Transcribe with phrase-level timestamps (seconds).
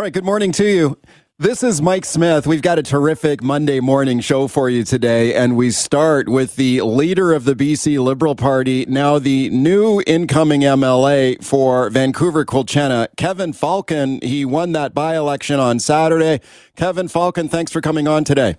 [0.00, 0.98] All right, good morning to you.
[1.38, 2.46] This is Mike Smith.
[2.46, 6.80] We've got a terrific Monday morning show for you today, and we start with the
[6.80, 13.52] leader of the BC Liberal Party, now the new incoming MLA for Vancouver Quilchena, Kevin
[13.52, 14.20] Falcon.
[14.22, 16.40] He won that by election on Saturday.
[16.76, 18.56] Kevin Falcon, thanks for coming on today.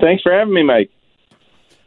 [0.00, 0.90] Thanks for having me, Mike.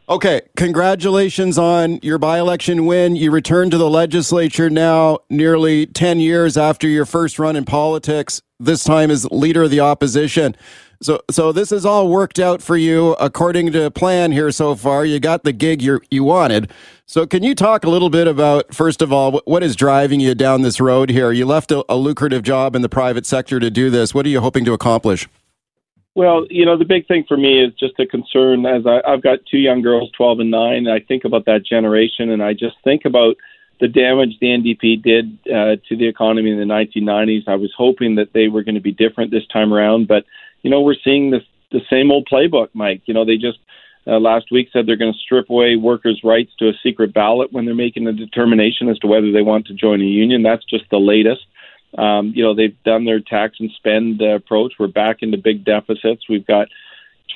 [0.08, 3.16] Okay, congratulations on your by election win.
[3.16, 8.40] You return to the legislature now, nearly 10 years after your first run in politics
[8.60, 10.54] this time as leader of the opposition.
[11.02, 15.04] So, so this has all worked out for you according to plan here so far.
[15.04, 16.70] You got the gig you you wanted.
[17.06, 20.36] So, can you talk a little bit about first of all what is driving you
[20.36, 21.32] down this road here?
[21.32, 24.14] You left a, a lucrative job in the private sector to do this.
[24.14, 25.28] What are you hoping to accomplish?
[26.16, 29.22] Well, you know, the big thing for me is just a concern as I, I've
[29.22, 30.76] got two young girls, 12 and 9.
[30.76, 33.36] And I think about that generation and I just think about
[33.80, 37.46] the damage the NDP did uh, to the economy in the 1990s.
[37.46, 40.24] I was hoping that they were going to be different this time around, but
[40.62, 43.02] you know we're seeing this the same old playbook, Mike.
[43.04, 43.58] You know they just
[44.06, 47.52] uh, last week said they're going to strip away workers' rights to a secret ballot
[47.52, 50.42] when they're making a determination as to whether they want to join a union.
[50.42, 51.44] That's just the latest.
[51.96, 54.74] Um, you know they've done their tax and spend uh, approach.
[54.78, 56.28] We're back into big deficits.
[56.28, 56.68] We've got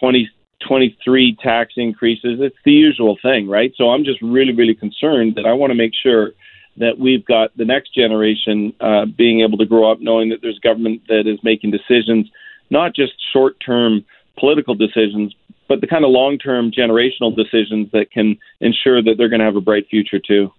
[0.01, 0.29] 20
[0.67, 2.39] 23 tax increases.
[2.41, 3.73] It's the usual thing, right?
[3.77, 6.33] So I'm just really, really concerned that I want to make sure
[6.77, 10.59] that we've got the next generation uh, being able to grow up knowing that there's
[10.59, 12.31] government that is making decisions,
[12.71, 14.05] not just short term
[14.39, 15.35] political decisions,
[15.69, 19.47] but the kind of long term generational decisions that can ensure that they're going to
[19.47, 20.53] have a bright future too.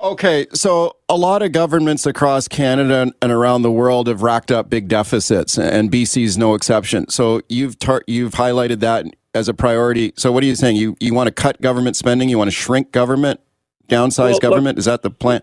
[0.00, 4.70] Okay, so a lot of governments across Canada and around the world have racked up
[4.70, 7.08] big deficits, and BC is no exception.
[7.08, 10.12] So you've tar- you've highlighted that as a priority.
[10.16, 10.76] So what are you saying?
[10.76, 12.28] You you want to cut government spending?
[12.28, 13.40] You want to shrink government,
[13.88, 14.76] downsize well, government?
[14.76, 15.42] Look, is that the plan?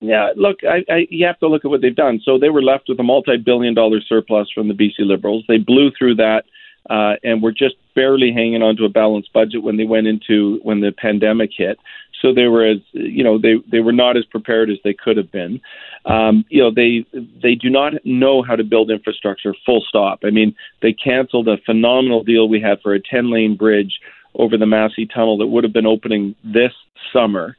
[0.00, 2.20] Yeah, look, I, I, you have to look at what they've done.
[2.24, 5.44] So they were left with a multi-billion-dollar surplus from the BC Liberals.
[5.48, 6.44] They blew through that,
[6.90, 10.60] uh, and were just barely hanging on to a balanced budget when they went into
[10.62, 11.78] when the pandemic hit.
[12.26, 15.16] So they were as you know they they were not as prepared as they could
[15.16, 15.60] have been.
[16.06, 17.06] Um, you know they
[17.40, 19.54] they do not know how to build infrastructure.
[19.64, 20.20] Full stop.
[20.24, 24.00] I mean they canceled a phenomenal deal we had for a 10 lane bridge
[24.34, 26.72] over the Massey Tunnel that would have been opening this
[27.12, 27.56] summer.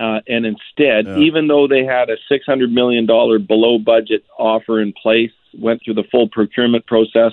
[0.00, 1.18] Uh, and instead, yeah.
[1.18, 6.04] even though they had a $600 million below budget offer in place, went through the
[6.10, 7.32] full procurement process,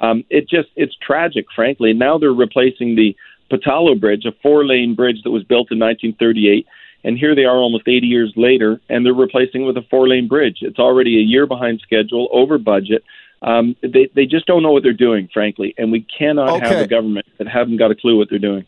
[0.00, 1.92] um, it just it's tragic, frankly.
[1.92, 3.14] Now they're replacing the
[3.52, 6.66] Pattullo Bridge, a four lane bridge that was built in 1938.
[7.04, 10.08] And here they are almost 80 years later, and they're replacing it with a four
[10.08, 10.58] lane bridge.
[10.60, 13.02] It's already a year behind schedule, over budget.
[13.42, 15.74] Um, they, they just don't know what they're doing, frankly.
[15.76, 16.68] And we cannot okay.
[16.68, 18.64] have a government that haven't got a clue what they're doing.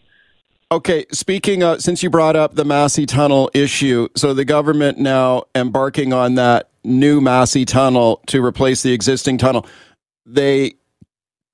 [0.73, 5.44] Okay, speaking of, since you brought up the Massey Tunnel issue, so the government now
[5.55, 9.67] embarking on that new Massey Tunnel to replace the existing tunnel.
[10.27, 10.75] They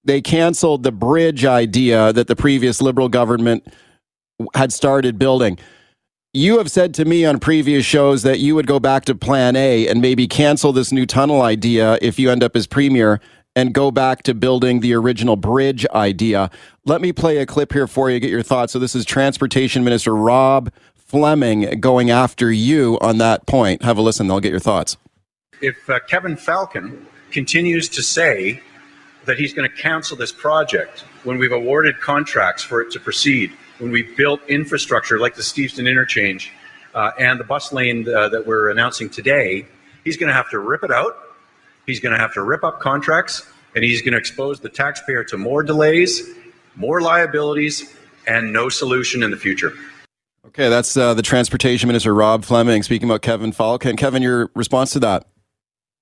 [0.05, 3.67] they canceled the bridge idea that the previous liberal government
[4.55, 5.59] had started building.
[6.33, 9.57] You have said to me on previous shows that you would go back to plan
[9.57, 13.21] A and maybe cancel this new tunnel idea if you end up as premier
[13.57, 16.49] and go back to building the original bridge idea.
[16.85, 18.73] Let me play a clip here for you, get your thoughts.
[18.73, 23.83] So, this is Transportation Minister Rob Fleming going after you on that point.
[23.83, 24.97] Have a listen, I'll get your thoughts.
[25.61, 28.63] If uh, Kevin Falcon continues to say
[29.31, 33.53] that he's going to cancel this project when we've awarded contracts for it to proceed,
[33.79, 36.51] when we've built infrastructure like the Steveston interchange
[36.97, 39.65] uh, and the bus lane uh, that we're announcing today,
[40.03, 41.17] he's going to have to rip it out.
[41.87, 43.47] He's going to have to rip up contracts,
[43.77, 46.29] and he's going to expose the taxpayer to more delays,
[46.75, 47.95] more liabilities,
[48.27, 49.73] and no solution in the future.
[50.45, 53.95] Okay, that's uh, the Transportation Minister Rob Fleming speaking about Kevin Falcon.
[53.95, 55.29] Kevin, your response to that?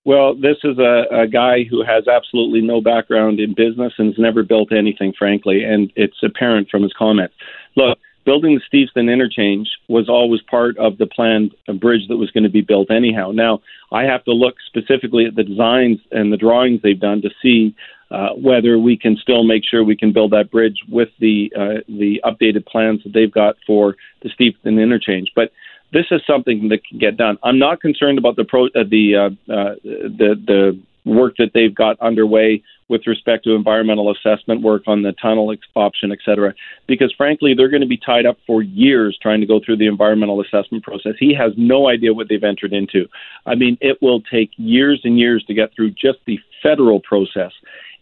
[0.09, 4.19] Well, this is a, a guy who has absolutely no background in business and has
[4.19, 7.35] never built anything, frankly, and it's apparent from his comments.
[7.77, 12.45] Look, building the Steveston interchange was always part of the planned bridge that was going
[12.45, 13.33] to be built anyhow.
[13.33, 13.61] Now,
[13.93, 17.75] I have to look specifically at the designs and the drawings they've done to see
[18.11, 21.83] uh, whether we can still make sure we can build that bridge with the uh,
[21.87, 25.33] the updated plans that they've got for the Steveston interchange.
[25.37, 25.53] But
[25.93, 27.39] this is something that can get done.
[27.43, 31.75] I'm not concerned about the pro, uh, the, uh, uh, the the work that they've
[31.75, 36.55] got underway with respect to environmental assessment work on the tunnel option, et cetera,
[36.87, 39.87] because frankly, they're going to be tied up for years trying to go through the
[39.87, 41.13] environmental assessment process.
[41.19, 43.07] He has no idea what they've entered into.
[43.47, 47.53] I mean, it will take years and years to get through just the federal process.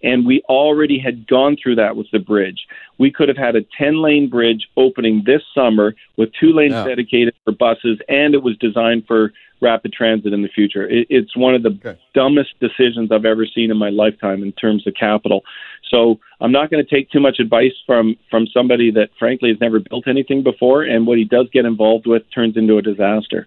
[0.03, 2.67] And we already had gone through that with the bridge.
[2.99, 6.85] We could have had a 10 lane bridge opening this summer with two lanes yeah.
[6.85, 10.89] dedicated for buses, and it was designed for rapid transit in the future.
[10.89, 11.99] It, it's one of the okay.
[12.15, 15.43] dumbest decisions I've ever seen in my lifetime in terms of capital.
[15.91, 19.61] So I'm not going to take too much advice from from somebody that frankly has
[19.61, 23.47] never built anything before, and what he does get involved with turns into a disaster.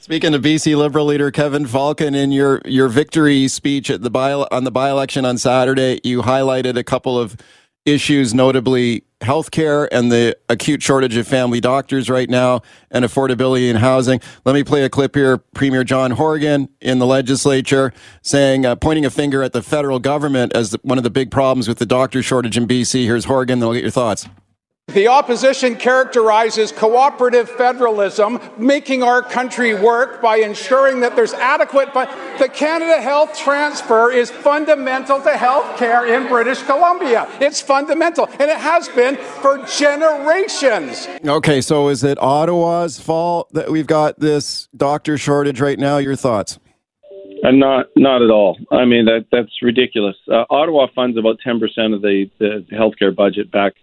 [0.00, 4.32] Speaking of BC Liberal leader Kevin Falcon, in your your victory speech at the by,
[4.32, 7.36] on the by election on Saturday, you highlighted a couple of
[7.84, 13.76] issues, notably healthcare and the acute shortage of family doctors right now and affordability in
[13.76, 14.20] housing.
[14.44, 15.38] Let me play a clip here.
[15.38, 17.92] Premier John Horgan in the legislature
[18.22, 21.30] saying, uh, pointing a finger at the federal government as the, one of the big
[21.32, 23.04] problems with the doctor shortage in BC.
[23.04, 23.58] Here's Horgan.
[23.58, 24.28] Then we'll get your thoughts.
[24.88, 31.92] The opposition characterizes cooperative federalism, making our country work by ensuring that there's adequate.
[31.92, 32.08] But
[32.38, 37.28] the Canada Health Transfer is fundamental to health care in British Columbia.
[37.38, 41.06] It's fundamental, and it has been for generations.
[41.22, 45.98] Okay, so is it Ottawa's fault that we've got this doctor shortage right now?
[45.98, 46.58] Your thoughts?
[47.44, 48.56] Uh, not, not at all.
[48.72, 50.16] I mean that that's ridiculous.
[50.32, 53.74] Uh, Ottawa funds about ten percent of the the healthcare budget back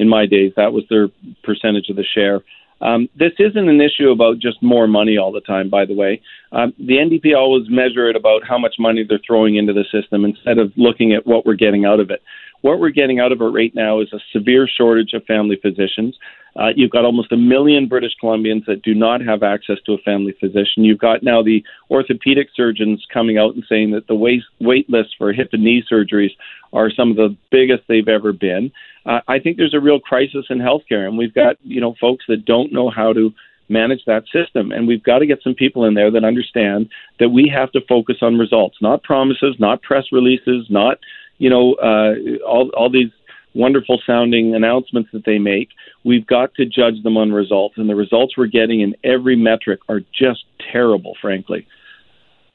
[0.00, 0.52] in my days.
[0.56, 1.08] That was their
[1.44, 2.40] percentage of the share.
[2.80, 6.22] Um, this isn't an issue about just more money all the time, by the way.
[6.50, 10.24] Um, the NDP always measure it about how much money they're throwing into the system
[10.24, 12.22] instead of looking at what we're getting out of it.
[12.62, 16.16] What we're getting out of it right now is a severe shortage of family physicians.
[16.56, 19.98] Uh, you've got almost a million British Columbians that do not have access to a
[19.98, 20.84] family physician.
[20.84, 25.14] You've got now the orthopedic surgeons coming out and saying that the wait, wait lists
[25.16, 26.30] for hip and knee surgeries
[26.72, 28.72] are some of the biggest they've ever been.
[29.06, 32.24] Uh, I think there's a real crisis in healthcare, and we've got you know folks
[32.28, 33.32] that don't know how to
[33.68, 36.90] manage that system, and we've got to get some people in there that understand
[37.20, 40.98] that we have to focus on results, not promises, not press releases, not
[41.40, 42.14] you know uh,
[42.46, 43.10] all all these
[43.54, 45.70] wonderful sounding announcements that they make.
[46.04, 49.80] We've got to judge them on results, and the results we're getting in every metric
[49.88, 51.66] are just terrible, frankly.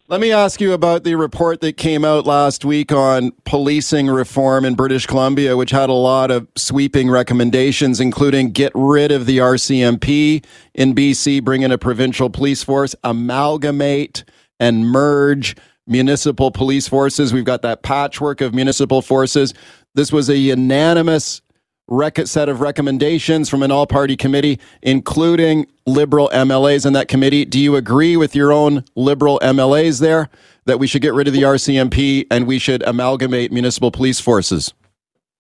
[0.07, 4.63] Let me ask you about the report that came out last week on policing reform
[4.63, 9.39] in British Columbia, which had a lot of sweeping recommendations, including get rid of the
[9.39, 10.45] RCMP
[10.75, 14.23] in BC, bring in a provincial police force, amalgamate
[14.59, 15.55] and merge
[15.87, 17.33] municipal police forces.
[17.33, 19.53] We've got that patchwork of municipal forces.
[19.93, 21.41] This was a unanimous
[21.87, 27.45] rec- set of recommendations from an all party committee, including liberal MLAs in that committee.
[27.45, 30.29] Do you agree with your own liberal MLAs there
[30.65, 34.73] that we should get rid of the RCMP and we should amalgamate municipal police forces?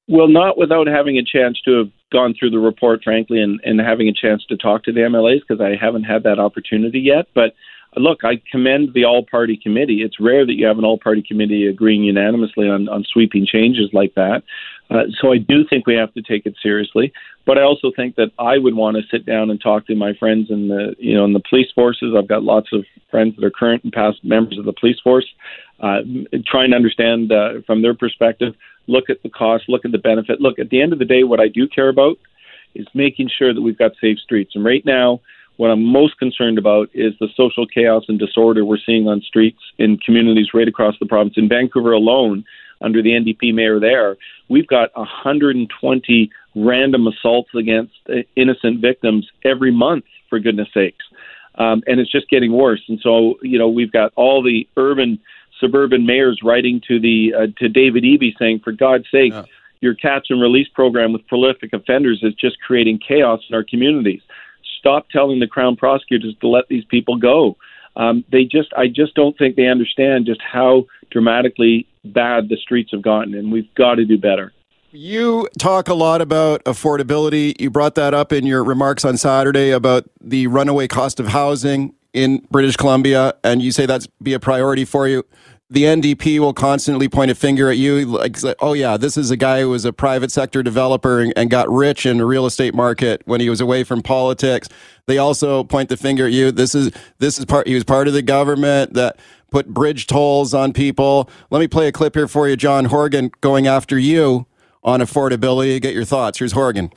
[0.07, 3.79] Well, not without having a chance to have gone through the report, frankly, and, and
[3.79, 7.25] having a chance to talk to the MLAs because I haven't had that opportunity yet.
[7.33, 7.55] But
[7.97, 10.01] look, I commend the all party committee.
[10.01, 13.89] It's rare that you have an all party committee agreeing unanimously on, on sweeping changes
[13.93, 14.43] like that.
[14.89, 17.11] Uh, so I do think we have to take it seriously.
[17.45, 20.13] But I also think that I would want to sit down and talk to my
[20.13, 22.13] friends in the you know in the police forces.
[22.17, 25.27] I've got lots of friends that are current and past members of the police force,
[25.79, 25.99] uh,
[26.45, 28.53] trying to understand uh, from their perspective.
[28.87, 30.41] Look at the cost, look at the benefit.
[30.41, 32.17] Look, at the end of the day, what I do care about
[32.75, 34.51] is making sure that we've got safe streets.
[34.53, 35.21] And right now,
[35.57, 39.59] what I'm most concerned about is the social chaos and disorder we're seeing on streets
[39.77, 41.35] in communities right across the province.
[41.37, 42.43] In Vancouver alone,
[42.81, 44.17] under the NDP mayor there,
[44.49, 47.93] we've got 120 random assaults against
[48.35, 51.05] innocent victims every month, for goodness sakes.
[51.55, 52.81] Um, and it's just getting worse.
[52.89, 55.19] And so, you know, we've got all the urban,
[55.59, 59.45] suburban mayors writing to the uh, to David Eby saying, for God's sake, yeah.
[59.79, 64.21] your catch and release program with prolific offenders is just creating chaos in our communities
[64.85, 67.57] stop telling the Crown prosecutors to let these people go.
[67.95, 72.91] Um, they just, I just don't think they understand just how dramatically bad the streets
[72.91, 74.53] have gotten, and we've got to do better.
[74.91, 77.59] You talk a lot about affordability.
[77.59, 81.95] You brought that up in your remarks on Saturday about the runaway cost of housing
[82.13, 85.23] in British Columbia, and you say that's be a priority for you
[85.69, 89.37] the NDP will constantly point a finger at you, like, oh yeah, this is a
[89.37, 92.75] guy who was a private sector developer and, and, got rich in the real estate
[92.75, 94.69] market when he was away from politics.
[95.07, 96.51] They also point the finger at you.
[96.51, 97.67] This is this is part.
[97.67, 99.17] He was part of the government that
[99.49, 101.29] put bridge tolls on people.
[101.49, 104.45] Let me play a clip here for you, John Horgan, going after you
[104.83, 105.81] on affordability.
[105.81, 106.37] Get your thoughts.
[106.37, 106.91] Here's Horgan.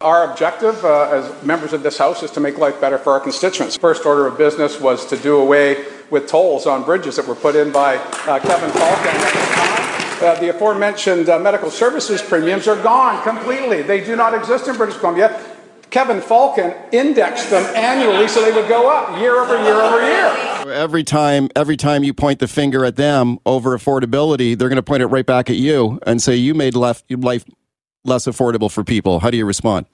[0.00, 3.20] Our objective uh, as members of this House is to make life better for our
[3.20, 3.76] constituents.
[3.76, 7.56] First order of business was to do away with tolls on bridges that were put
[7.56, 10.22] in by uh, Kevin Falcon.
[10.22, 13.80] Uh, the aforementioned uh, medical services premiums are gone completely.
[13.82, 15.42] They do not exist in British Columbia.
[15.90, 20.72] Kevin Falcon indexed them annually so they would go up year over year over year.
[20.74, 24.82] Every time, every time you point the finger at them over affordability, they're going to
[24.82, 27.44] point it right back at you and say you made life, life
[28.04, 29.20] less affordable for people.
[29.20, 29.86] How do you respond?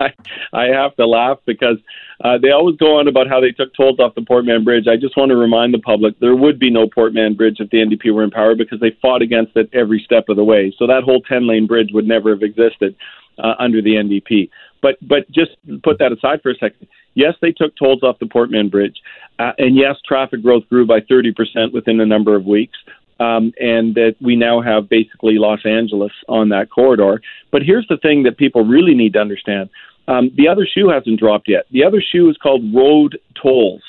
[0.04, 0.12] I,
[0.52, 1.76] I have to laugh because
[2.22, 4.86] uh, they always go on about how they took tolls off the Port Mann Bridge.
[4.88, 7.70] I just want to remind the public there would be no Port Mann Bridge if
[7.70, 10.74] the NDP were in power because they fought against it every step of the way.
[10.78, 12.94] So that whole 10 lane bridge would never have existed
[13.38, 14.50] uh, under the NDP.
[14.82, 15.52] But but just
[15.82, 16.88] put that aside for a second.
[17.14, 18.96] Yes, they took tolls off the Port Mann Bridge,
[19.38, 22.78] uh, and yes, traffic growth grew by 30% within a number of weeks.
[23.18, 27.20] Um, and that we now have basically Los Angeles on that corridor.
[27.50, 29.68] But here's the thing that people really need to understand
[30.10, 31.66] um, the other shoe hasn't dropped yet.
[31.70, 33.82] The other shoe is called road tolls,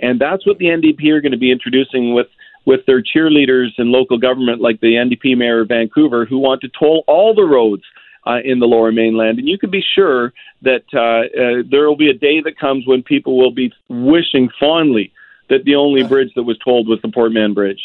[0.00, 2.26] and that's what the NDP are going to be introducing with
[2.66, 6.68] with their cheerleaders in local government, like the NDP mayor of Vancouver, who want to
[6.78, 7.82] toll all the roads
[8.26, 9.38] uh, in the Lower Mainland.
[9.38, 12.86] And you can be sure that uh, uh, there will be a day that comes
[12.86, 15.12] when people will be wishing fondly
[15.48, 17.80] that the only bridge that was tolled was the Port Mann Bridge.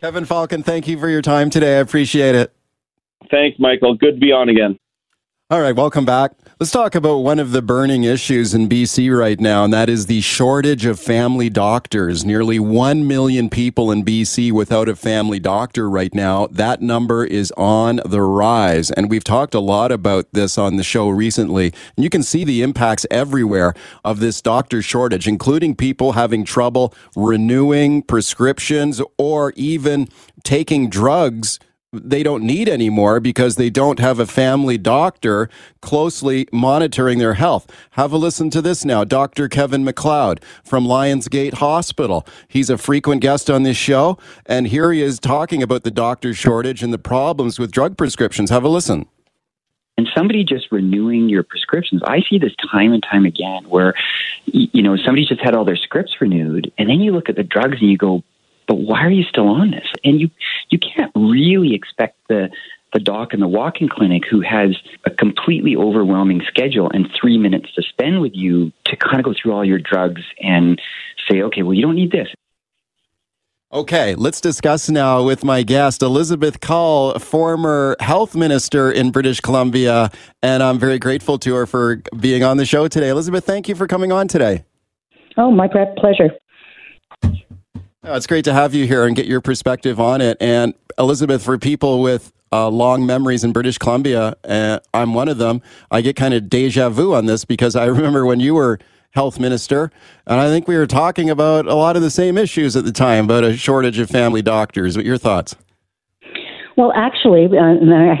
[0.00, 1.76] Kevin Falcon, thank you for your time today.
[1.76, 2.52] I appreciate it.
[3.30, 3.94] Thanks, Michael.
[3.94, 4.78] Good to be on again.
[5.50, 6.32] All right, welcome back.
[6.58, 10.06] Let's talk about one of the burning issues in BC right now, and that is
[10.06, 12.24] the shortage of family doctors.
[12.24, 16.46] Nearly 1 million people in BC without a family doctor right now.
[16.46, 18.90] That number is on the rise.
[18.92, 21.74] And we've talked a lot about this on the show recently.
[21.94, 26.94] And you can see the impacts everywhere of this doctor shortage, including people having trouble
[27.14, 30.08] renewing prescriptions or even
[30.42, 31.58] taking drugs
[32.02, 35.48] they don't need anymore because they don't have a family doctor
[35.80, 37.70] closely monitoring their health.
[37.92, 39.04] Have a listen to this now.
[39.04, 39.48] Dr.
[39.48, 42.26] Kevin McLeod from Lionsgate Hospital.
[42.48, 46.34] He's a frequent guest on this show, and here he is talking about the doctor
[46.34, 48.50] shortage and the problems with drug prescriptions.
[48.50, 49.06] Have a listen.
[49.96, 52.02] And somebody just renewing your prescriptions.
[52.04, 53.94] I see this time and time again where,
[54.46, 57.44] you know, somebody just had all their scripts renewed, and then you look at the
[57.44, 58.24] drugs and you go,
[58.66, 59.86] but why are you still on this?
[60.04, 60.30] And you
[60.70, 62.50] you can't really expect the
[62.92, 67.74] the doc in the walk-in clinic who has a completely overwhelming schedule and three minutes
[67.74, 70.80] to spend with you to kind of go through all your drugs and
[71.28, 72.28] say, okay, well, you don't need this.
[73.72, 80.12] Okay, let's discuss now with my guest, Elizabeth Cull, former health minister in British Columbia.
[80.44, 83.08] And I'm very grateful to her for being on the show today.
[83.08, 84.64] Elizabeth, thank you for coming on today.
[85.36, 86.30] Oh, my pleasure.
[88.06, 90.36] Oh, it's great to have you here and get your perspective on it.
[90.38, 95.38] And Elizabeth, for people with uh, long memories in British Columbia, uh, I'm one of
[95.38, 95.62] them.
[95.90, 98.78] I get kind of deja vu on this because I remember when you were
[99.12, 99.90] health minister,
[100.26, 102.92] and I think we were talking about a lot of the same issues at the
[102.92, 104.96] time about a shortage of family doctors.
[104.96, 105.56] What your thoughts?
[106.76, 108.16] Well, actually, uh, and I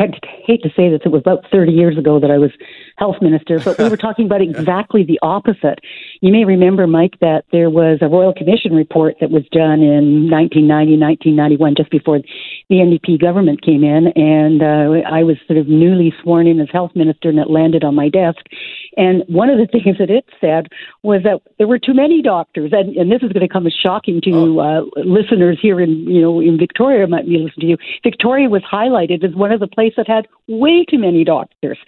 [0.46, 2.52] hate to say this, it was about 30 years ago that I was
[2.96, 5.80] health minister, but we were talking about exactly the opposite.
[6.20, 10.30] You may remember, Mike, that there was a Royal Commission report that was done in
[10.30, 12.20] 1990, 1991, just before
[12.68, 16.68] the NDP government came in, and uh, I was sort of newly sworn in as
[16.72, 18.40] health minister, and it landed on my desk.
[18.96, 20.68] And one of the things that it said
[21.02, 23.74] was that there were too many doctors, and, and this is going to come as
[23.74, 24.58] shocking to oh.
[24.60, 27.76] uh, listeners here in you know in Victoria might be listening to you.
[28.02, 31.78] Victoria was highlighted as one of the places that had way too many doctors.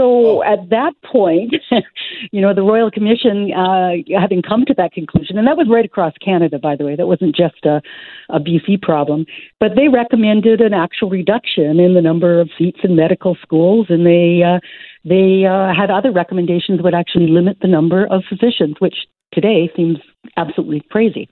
[0.00, 0.42] So oh.
[0.42, 1.54] at that point,
[2.32, 5.84] you know, the Royal Commission, uh, having come to that conclusion, and that was right
[5.84, 7.82] across Canada, by the way, that wasn't just a,
[8.30, 9.26] a BC problem,
[9.58, 14.06] but they recommended an actual reduction in the number of seats in medical schools, and
[14.06, 14.58] they uh,
[15.04, 19.70] they uh, had other recommendations that would actually limit the number of physicians, which today
[19.76, 19.98] seems
[20.38, 21.28] absolutely crazy.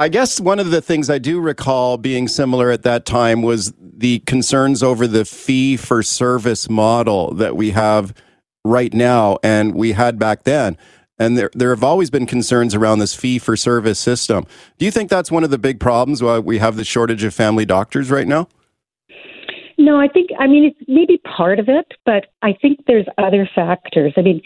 [0.00, 3.72] I guess one of the things I do recall being similar at that time was
[3.98, 8.14] the concerns over the fee for service model that we have
[8.64, 10.78] right now and we had back then.
[11.18, 14.46] And there, there have always been concerns around this fee for service system.
[14.78, 17.34] Do you think that's one of the big problems why we have the shortage of
[17.34, 18.48] family doctors right now?
[19.78, 23.48] No, I think, I mean, it's maybe part of it, but I think there's other
[23.52, 24.12] factors.
[24.16, 24.40] I mean,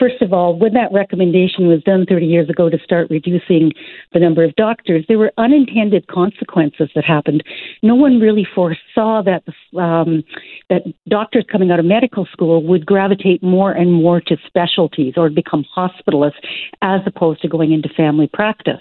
[0.00, 3.70] First of all, when that recommendation was done 30 years ago to start reducing
[4.14, 7.44] the number of doctors, there were unintended consequences that happened.
[7.82, 9.42] No one really foresaw that
[9.78, 10.24] um,
[10.70, 15.28] that doctors coming out of medical school would gravitate more and more to specialties or
[15.28, 16.40] become hospitalists
[16.80, 18.80] as opposed to going into family practice.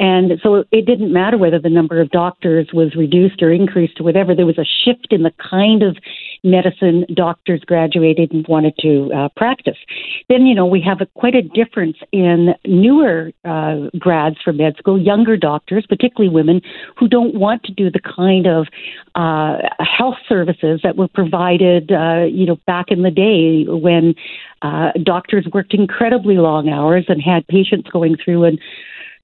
[0.00, 4.04] And so it didn't matter whether the number of doctors was reduced or increased or
[4.04, 4.34] whatever.
[4.34, 5.96] There was a shift in the kind of
[6.42, 9.78] medicine doctors graduated and wanted to uh, practice.
[10.28, 14.76] Then you know, we have a, quite a difference in newer uh, grads from med
[14.78, 16.62] school, younger doctors, particularly women,
[16.96, 18.66] who don't want to do the kind of
[19.14, 24.14] uh, health services that were provided, uh, you know, back in the day when
[24.62, 28.58] uh, doctors worked incredibly long hours and had patients going through and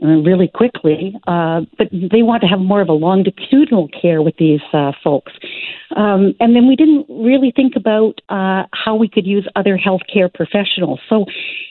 [0.00, 4.60] really quickly, uh, but they want to have more of a longitudinal care with these
[4.72, 5.32] uh, folks.
[5.96, 10.32] Um, and then we didn't really think about uh, how we could use other healthcare
[10.32, 11.00] professionals.
[11.08, 11.26] So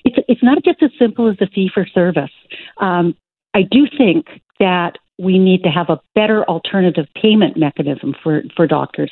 [0.06, 2.32] it's, it's not just as simple as the fee for service.
[2.80, 3.16] Um,
[3.54, 4.26] I do think
[4.60, 9.12] that we need to have a better alternative payment mechanism for, for doctors,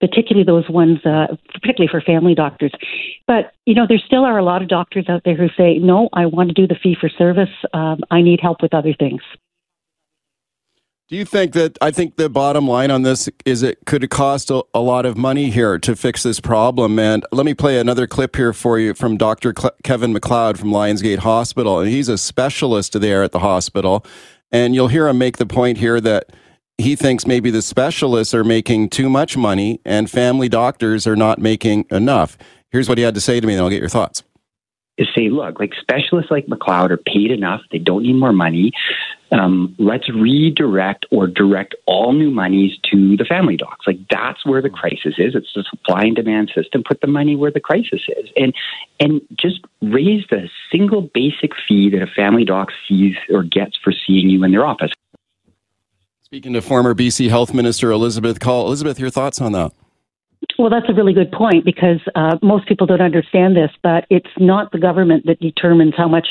[0.00, 2.72] particularly those ones, uh, particularly for family doctors.
[3.26, 6.08] But, you know, there still are a lot of doctors out there who say, no,
[6.12, 7.50] I want to do the fee for service.
[7.74, 9.20] Um, I need help with other things.
[11.08, 14.50] Do you think that I think the bottom line on this is it could cost
[14.50, 16.98] a, a, lot of money here to fix this problem?
[16.98, 19.52] And let me play another clip here for you from Dr.
[19.52, 21.80] Kevin McLeod from Lionsgate Hospital.
[21.80, 24.06] And he's a specialist there at the hospital.
[24.52, 26.30] And you'll hear him make the point here that
[26.78, 31.38] he thinks maybe the specialists are making too much money and family doctors are not
[31.38, 32.36] making enough.
[32.70, 34.22] Here's what he had to say to me, and I'll get your thoughts
[34.98, 37.62] is say, look, like specialists like McLeod are paid enough.
[37.70, 38.72] They don't need more money.
[39.30, 43.86] Um, let's redirect or direct all new monies to the family docs.
[43.86, 45.34] Like that's where the crisis is.
[45.34, 46.82] It's the supply and demand system.
[46.86, 48.54] Put the money where the crisis is, and
[49.00, 53.92] and just raise the single basic fee that a family doc sees or gets for
[54.06, 54.92] seeing you in their office.
[56.20, 59.72] Speaking to former BC Health Minister Elizabeth Cull, Elizabeth, your thoughts on that?
[60.58, 64.30] Well, that's a really good point because uh, most people don't understand this, but it's
[64.38, 66.28] not the government that determines how much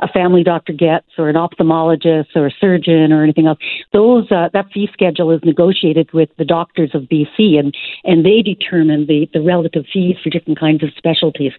[0.00, 3.58] a family doctor gets, or an ophthalmologist, or a surgeon, or anything else.
[3.92, 8.42] Those uh, that fee schedule is negotiated with the doctors of BC, and and they
[8.42, 11.52] determine the the relative fees for different kinds of specialties.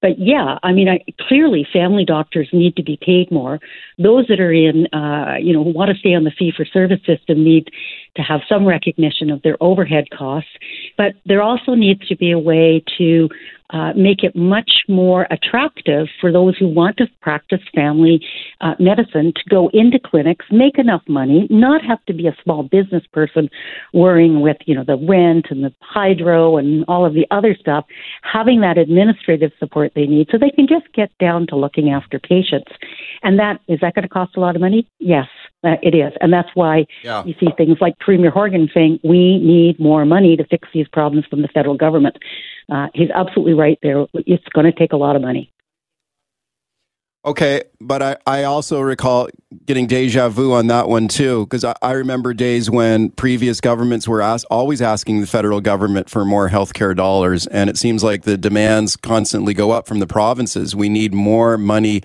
[0.00, 3.60] But yeah, I mean, I, clearly, family doctors need to be paid more.
[3.98, 7.00] Those that are in, uh, you know, want to stay on the fee for service
[7.06, 7.70] system need
[8.16, 10.50] to have some recognition of their overhead costs.
[10.98, 13.28] But there also needs to be a way to
[13.72, 18.24] uh, make it much more attractive for those who want to practice family
[18.60, 22.62] uh, medicine to go into clinics, make enough money, not have to be a small
[22.62, 23.48] business person
[23.92, 27.84] worrying with you know the rent and the hydro and all of the other stuff,
[28.22, 32.18] having that administrative support they need, so they can just get down to looking after
[32.18, 32.72] patients.
[33.22, 34.86] And that is that going to cost a lot of money?
[34.98, 35.26] Yes.
[35.64, 36.12] Uh, it is.
[36.20, 37.24] And that's why yeah.
[37.24, 41.24] you see things like Premier Horgan saying, we need more money to fix these problems
[41.30, 42.16] from the federal government.
[42.70, 44.06] Uh, he's absolutely right there.
[44.14, 45.52] It's going to take a lot of money.
[47.24, 49.28] Okay, but I, I also recall
[49.64, 54.08] getting deja vu on that one too, because I, I remember days when previous governments
[54.08, 58.22] were ask, always asking the federal government for more healthcare dollars, and it seems like
[58.22, 60.74] the demands constantly go up from the provinces.
[60.74, 62.02] We need more money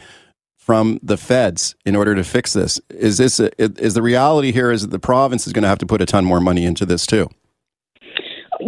[0.55, 2.79] from the feds in order to fix this.
[2.91, 5.79] Is this a, is the reality here is that the province is going to have
[5.79, 7.27] to put a ton more money into this too?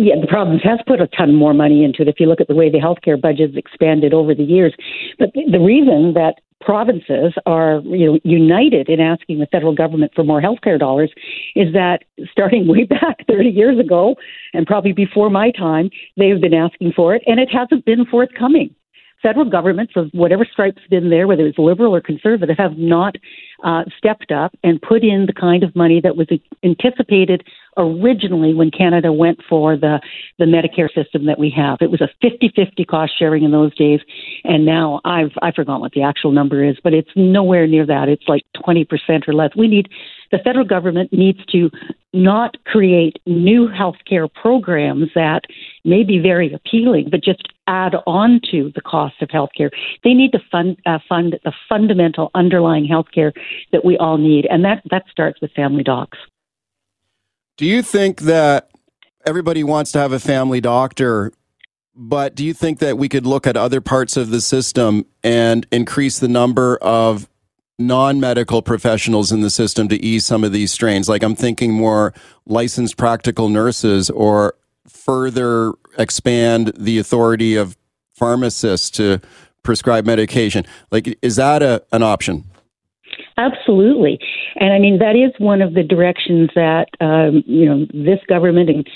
[0.02, 2.48] Yeah, the province has put a ton more money into it if you look at
[2.48, 4.74] the way the healthcare budget's expanded over the years.
[5.18, 10.24] But the reason that provinces are you know united in asking the federal government for
[10.24, 11.12] more healthcare dollars
[11.54, 14.16] is that starting way back 30 years ago
[14.54, 18.06] and probably before my time they have been asking for it and it hasn't been
[18.06, 18.74] forthcoming
[19.22, 23.16] federal governments of whatever stripes been there, whether it's liberal or conservative, have not
[23.64, 26.28] uh, stepped up and put in the kind of money that was
[26.64, 27.44] anticipated
[27.78, 30.02] originally when Canada went for the,
[30.38, 31.78] the Medicare system that we have.
[31.82, 34.02] It was a 50-50 cost sharing in those days,
[34.44, 38.10] and now I've I forgot what the actual number is, but it's nowhere near that.
[38.10, 39.52] It's like 20% or less.
[39.56, 39.90] We need
[40.32, 41.72] the federal government needs to
[42.14, 45.42] not create new healthcare programs that
[45.86, 49.70] may be very appealing, but just add on to the cost of healthcare.
[50.04, 53.32] They need to fund uh, fund the fundamental underlying healthcare
[53.72, 56.18] that we all need, and that that starts with family docs.
[57.58, 58.70] Do you think that
[59.26, 61.34] everybody wants to have a family doctor?
[61.96, 65.68] But do you think that we could look at other parts of the system and
[65.72, 67.28] increase the number of
[67.78, 71.10] non medical professionals in the system to ease some of these strains?
[71.10, 72.14] Like I'm thinking more
[72.46, 74.56] licensed practical nurses or
[74.88, 77.78] further expand the authority of
[78.14, 79.20] pharmacists to
[79.64, 80.66] prescribe medication.
[80.92, 82.49] Like, is that a, an option?
[83.40, 84.20] Absolutely.
[84.58, 88.70] And I mean, that is one of the directions that, um, you know, this government
[88.70, 88.88] and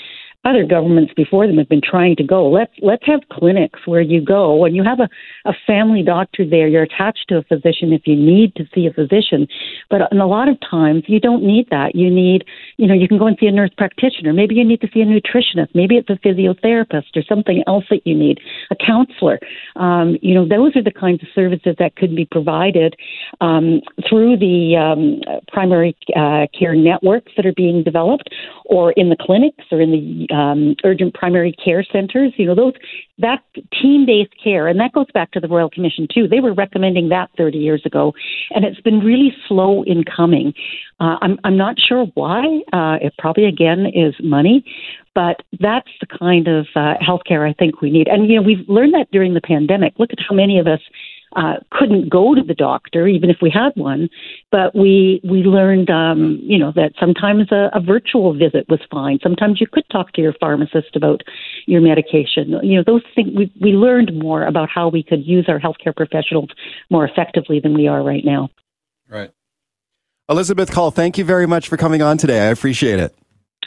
[0.44, 2.48] other governments before them have been trying to go.
[2.48, 5.08] Let's let's have clinics where you go when you have a,
[5.48, 6.68] a family doctor there.
[6.68, 9.46] You're attached to a physician if you need to see a physician,
[9.90, 11.94] but in a lot of times you don't need that.
[11.94, 12.44] You need,
[12.76, 14.32] you know, you can go and see a nurse practitioner.
[14.32, 15.74] Maybe you need to see a nutritionist.
[15.74, 19.38] Maybe it's a physiotherapist or something else that you need, a counselor.
[19.76, 22.96] Um, you know, those are the kinds of services that could be provided
[23.40, 28.28] um, through the um, primary uh, care networks that are being developed,
[28.66, 32.32] or in the clinics or in the um, urgent primary care centers.
[32.36, 32.72] You know, those
[33.18, 33.42] that
[33.80, 36.26] team-based care, and that goes back to the Royal Commission too.
[36.26, 38.12] They were recommending that 30 years ago,
[38.50, 40.52] and it's been really slow in coming.
[41.00, 42.44] Uh, I'm I'm not sure why.
[42.72, 44.64] Uh, it probably again is money,
[45.14, 48.08] but that's the kind of uh, healthcare I think we need.
[48.08, 49.94] And you know, we've learned that during the pandemic.
[49.98, 50.80] Look at how many of us
[51.36, 54.08] uh, couldn't go to the doctor, even if we had one.
[54.50, 59.18] But we we learned, um, you know, that sometimes a, a virtual visit was fine.
[59.22, 61.22] Sometimes you could talk to your pharmacist about
[61.66, 62.58] your medication.
[62.62, 63.30] You know, those things.
[63.36, 66.50] We we learned more about how we could use our healthcare professionals
[66.90, 68.50] more effectively than we are right now.
[69.08, 69.30] Right.
[70.28, 72.40] Elizabeth Cull, thank you very much for coming on today.
[72.40, 73.14] I appreciate it.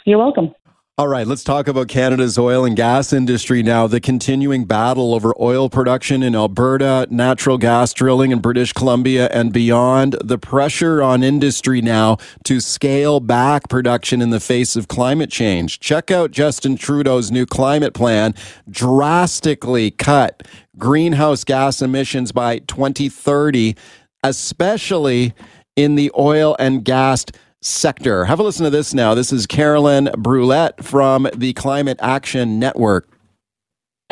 [0.04, 0.54] You're welcome.
[0.98, 3.86] All right, let's talk about Canada's oil and gas industry now.
[3.86, 9.52] The continuing battle over oil production in Alberta, natural gas drilling in British Columbia and
[9.52, 15.30] beyond, the pressure on industry now to scale back production in the face of climate
[15.30, 15.78] change.
[15.78, 18.34] Check out Justin Trudeau's new climate plan,
[18.68, 23.76] drastically cut greenhouse gas emissions by 2030,
[24.24, 25.32] especially
[25.76, 27.24] in the oil and gas
[27.60, 28.24] sector.
[28.24, 29.14] Have a listen to this now.
[29.14, 33.08] This is Caroline Brouillette from the Climate Action Network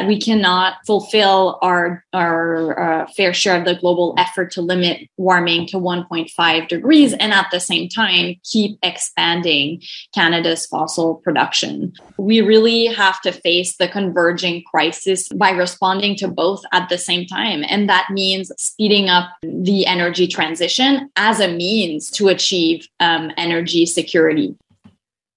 [0.04, 5.66] we cannot fulfill our our uh, fair share of the global effort to limit warming
[5.68, 9.80] to 1.5 degrees and at the same time keep expanding
[10.14, 11.92] Canada's fossil production.
[12.18, 17.26] We really have to face the converging crisis by responding to both at the same
[17.26, 23.30] time and that means speeding up the energy transition as a means to achieve um,
[23.36, 24.56] energy security.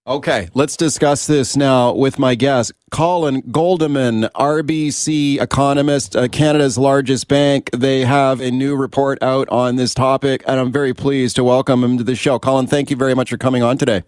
[0.10, 7.28] Okay, let's discuss this now with my guest, Colin Guldimann, RBC economist, uh, Canada's largest
[7.28, 7.70] bank.
[7.78, 11.84] They have a new report out on this topic, and I'm very pleased to welcome
[11.84, 12.40] him to the show.
[12.40, 14.02] Colin, thank you very much for coming on today.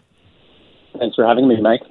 [0.98, 1.84] Thanks for having me, Mike.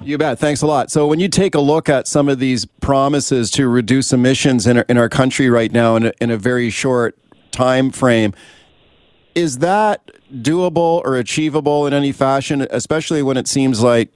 [0.00, 0.40] You bet.
[0.40, 0.90] Thanks a lot.
[0.90, 4.78] So, when you take a look at some of these promises to reduce emissions in
[4.78, 7.16] our, in our country right now in a, in a very short
[7.52, 8.34] time frame,
[9.36, 10.10] is that
[10.42, 14.10] doable or achievable in any fashion, especially when it seems like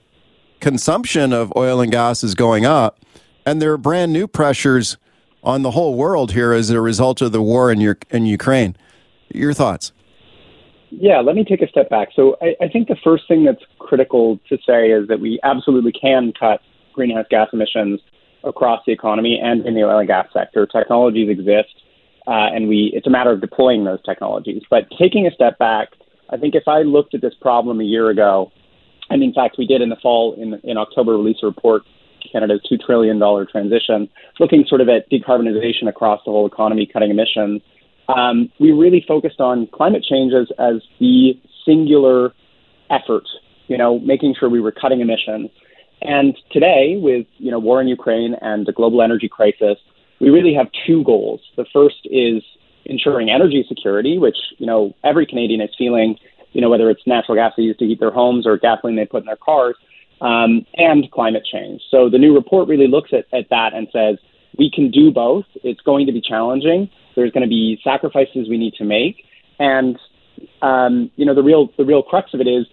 [0.59, 2.99] consumption of oil and gas is going up
[3.45, 4.97] and there are brand new pressures
[5.43, 8.75] on the whole world here as a result of the war in, your, in Ukraine?
[9.33, 9.93] Your thoughts?
[10.91, 12.09] Yeah, let me take a step back.
[12.15, 15.91] So, I, I think the first thing that's critical to say is that we absolutely
[15.91, 16.61] can cut
[16.93, 18.01] greenhouse gas emissions
[18.43, 20.65] across the economy and in the oil and gas sector.
[20.65, 21.69] Technologies exist
[22.29, 24.61] uh, and we it's a matter of deploying those technologies.
[24.69, 25.89] But taking a step back,
[26.31, 28.51] I think if I looked at this problem a year ago,
[29.09, 31.83] and in fact we did in the fall in in October release a report,
[32.31, 37.11] Canada's two trillion dollar transition, looking sort of at decarbonization across the whole economy, cutting
[37.11, 37.61] emissions.
[38.07, 42.33] Um, we really focused on climate change as, as the singular
[42.89, 43.27] effort,
[43.67, 45.51] you know, making sure we were cutting emissions.
[46.01, 49.77] And today, with you know war in Ukraine and the global energy crisis,
[50.19, 51.41] we really have two goals.
[51.57, 52.41] The first is
[52.89, 56.17] ensuring energy security, which you know every Canadian is feeling.
[56.51, 59.05] You know whether it's natural gas they use to heat their homes or gasoline they
[59.05, 59.75] put in their cars,
[60.21, 61.81] um, and climate change.
[61.91, 64.17] So the new report really looks at, at that and says
[64.57, 65.45] we can do both.
[65.63, 66.89] It's going to be challenging.
[67.15, 69.23] There's going to be sacrifices we need to make,
[69.59, 69.97] and
[70.61, 72.65] um, you know the real the real crux of it is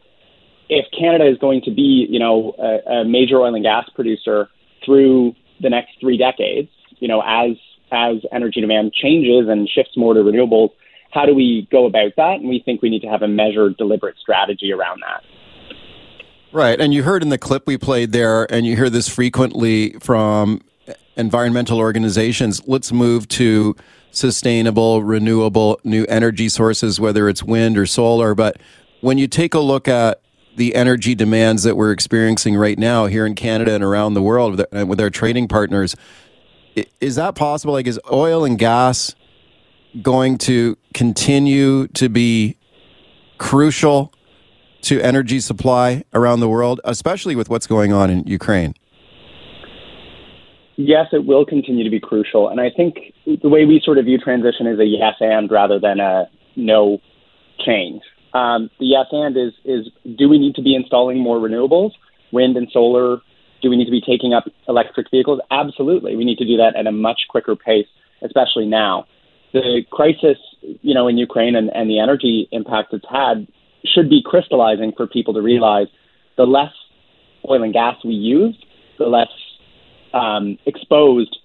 [0.68, 4.48] if Canada is going to be you know a, a major oil and gas producer
[4.84, 7.56] through the next three decades, you know, as
[7.92, 10.70] as energy demand changes and shifts more to renewables,
[11.10, 12.40] how do we go about that?
[12.40, 15.24] And we think we need to have a measured, deliberate strategy around that.
[16.52, 16.80] Right.
[16.80, 20.60] And you heard in the clip we played there, and you hear this frequently from
[21.16, 23.74] environmental organizations let's move to
[24.10, 28.34] sustainable, renewable, new energy sources, whether it's wind or solar.
[28.34, 28.58] But
[29.00, 30.20] when you take a look at
[30.56, 34.64] the energy demands that we're experiencing right now here in Canada and around the world
[34.72, 35.94] with our trading partners,
[37.00, 37.72] is that possible?
[37.74, 39.14] Like, is oil and gas
[40.02, 42.56] going to continue to be
[43.38, 44.12] crucial
[44.82, 48.74] to energy supply around the world, especially with what's going on in Ukraine?
[50.76, 52.48] Yes, it will continue to be crucial.
[52.48, 55.78] And I think the way we sort of view transition is a yes and rather
[55.78, 57.00] than a no
[57.64, 58.02] change.
[58.34, 61.92] Um, the yes and is, is do we need to be installing more renewables,
[62.30, 63.20] wind and solar,
[63.62, 65.40] do we need to be taking up electric vehicles?
[65.50, 66.16] Absolutely.
[66.16, 67.86] We need to do that at a much quicker pace,
[68.22, 69.06] especially now.
[69.52, 73.46] The crisis, you know, in Ukraine and, and the energy impact it's had
[73.84, 75.86] should be crystallizing for people to realize
[76.36, 76.72] the less
[77.48, 78.56] oil and gas we use,
[78.98, 79.28] the less
[80.12, 81.36] um, exposed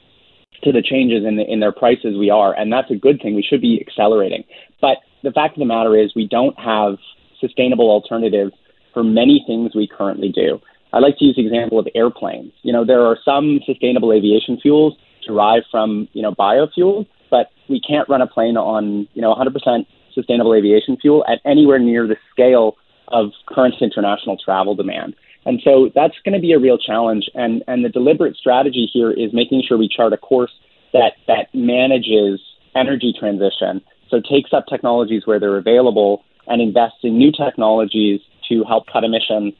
[0.64, 3.36] to the changes in, the, in their prices we are, and that's a good thing.
[3.36, 4.44] We should be accelerating.
[4.80, 6.98] But the fact of the matter is, we don't have
[7.40, 8.54] sustainable alternatives
[8.94, 10.60] for many things we currently do.
[10.94, 12.52] I like to use the example of airplanes.
[12.64, 17.80] You know, there are some sustainable aviation fuels derived from, you know, biofuels, but we
[17.80, 22.18] can't run a plane on, you know, 100% sustainable aviation fuel at anywhere near the
[22.32, 22.76] scale
[23.08, 25.16] of current international travel demand.
[25.46, 27.30] And so that's going to be a real challenge.
[27.34, 30.52] And, and the deliberate strategy here is making sure we chart a course
[30.94, 32.40] that, that manages
[32.76, 33.82] energy transition.
[34.10, 39.04] So takes up technologies where they're available and invests in new technologies to help cut
[39.04, 39.54] emissions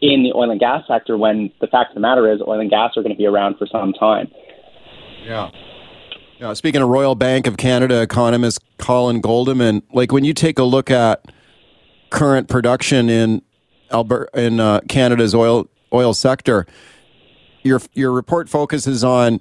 [0.00, 2.70] in the oil and gas sector when the fact of the matter is oil and
[2.70, 4.30] gas are going to be around for some time.
[5.22, 5.50] Yeah.
[6.38, 10.64] Yeah, speaking of Royal Bank of Canada economist Colin Guldimann, like when you take a
[10.64, 11.30] look at
[12.08, 13.42] current production in
[13.92, 16.66] Alberta in uh, Canada's oil oil sector,
[17.62, 19.40] your your report focuses on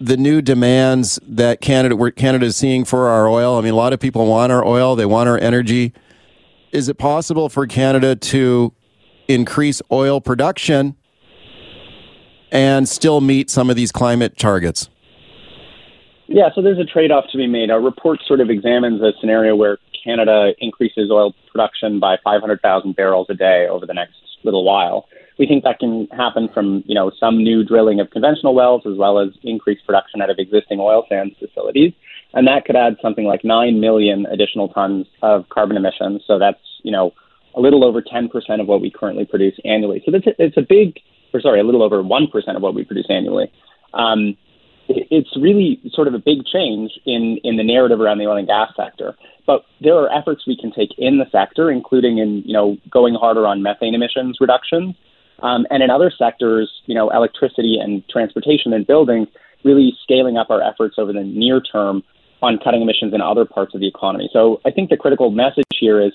[0.00, 3.56] the new demands that Canada where Canada is seeing for our oil.
[3.56, 5.92] I mean, a lot of people want our oil, they want our energy.
[6.72, 8.72] Is it possible for Canada to
[9.28, 10.96] increase oil production
[12.50, 14.88] and still meet some of these climate targets?
[16.28, 17.70] Yeah, so there's a trade off to be made.
[17.70, 23.26] Our report sort of examines a scenario where Canada increases oil production by 500,000 barrels
[23.28, 25.06] a day over the next little while.
[25.38, 28.96] We think that can happen from, you know, some new drilling of conventional wells as
[28.96, 31.92] well as increased production out of existing oil sands facilities.
[32.34, 36.22] And that could add something like 9 million additional tons of carbon emissions.
[36.26, 37.12] So that's, you know,
[37.54, 38.28] a little over 10%
[38.60, 40.02] of what we currently produce annually.
[40.04, 40.98] So that's a, it's a big,
[41.32, 43.52] or sorry, a little over 1% of what we produce annually.
[43.94, 44.36] Um,
[44.88, 48.46] it's really sort of a big change in, in the narrative around the oil and
[48.46, 49.14] gas sector.
[49.46, 53.14] But there are efforts we can take in the sector, including in you know going
[53.14, 54.94] harder on methane emissions reductions,
[55.42, 59.28] um, and in other sectors, you know, electricity and transportation and buildings,
[59.64, 62.02] really scaling up our efforts over the near term
[62.40, 64.28] on cutting emissions in other parts of the economy.
[64.32, 66.12] So I think the critical message here is,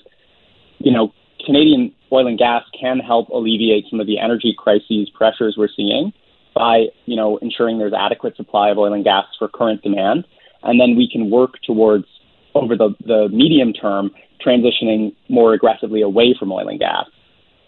[0.78, 1.12] you know,
[1.44, 6.12] Canadian oil and gas can help alleviate some of the energy crises pressures we're seeing
[6.54, 10.24] by, you know, ensuring there's adequate supply of oil and gas for current demand.
[10.62, 12.06] And then we can work towards,
[12.54, 14.10] over the, the medium term,
[14.44, 17.04] transitioning more aggressively away from oil and gas.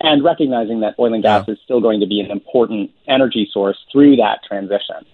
[0.00, 1.54] And recognizing that oil and gas yeah.
[1.54, 5.06] is still going to be an important energy source through that transition.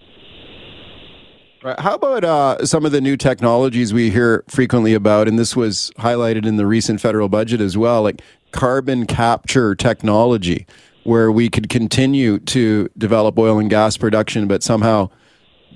[1.79, 5.91] How about uh, some of the new technologies we hear frequently about, and this was
[5.97, 10.65] highlighted in the recent federal budget as well, like carbon capture technology
[11.03, 15.09] where we could continue to develop oil and gas production, but somehow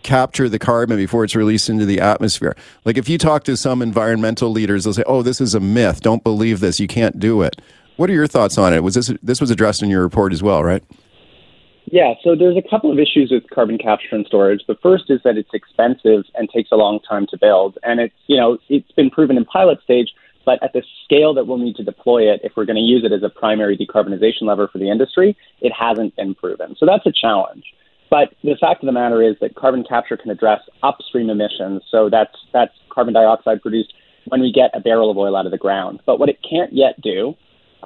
[0.04, 2.56] capture the carbon before it's released into the atmosphere.
[2.86, 6.02] Like if you talk to some environmental leaders, they'll say, "Oh, this is a myth.
[6.02, 6.80] Don't believe this.
[6.80, 7.62] You can't do it."
[7.98, 8.84] What are your thoughts on it?
[8.84, 10.84] Was this this was addressed in your report as well, right?
[11.86, 14.62] Yeah, so there's a couple of issues with carbon capture and storage.
[14.68, 18.16] The first is that it's expensive and takes a long time to build, and it's
[18.28, 20.14] you know it's been proven in pilot stage
[20.46, 23.04] but at the scale that we'll need to deploy it, if we're going to use
[23.04, 26.76] it as a primary decarbonization lever for the industry, it hasn't been proven.
[26.78, 27.64] So that's a challenge.
[28.10, 31.84] But the fact of the matter is that carbon capture can address upstream emissions.
[31.90, 33.94] So that's that's carbon dioxide produced
[34.28, 36.02] when we get a barrel of oil out of the ground.
[36.06, 37.36] But what it can't yet do